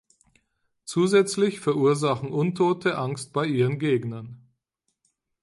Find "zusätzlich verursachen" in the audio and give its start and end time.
0.83-2.31